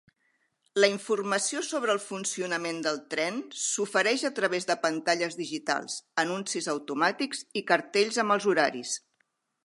[0.83, 7.43] La informació sobre el funcionament del tren s'ofereix a través de pantalles digitals, anuncis automàtics
[7.61, 8.95] i cartells amb els horaris.